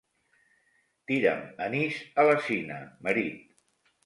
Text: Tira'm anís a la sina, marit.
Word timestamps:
Tira'm 1.11 1.43
anís 1.67 2.01
a 2.23 2.27
la 2.31 2.37
sina, 2.47 2.79
marit. 3.09 3.47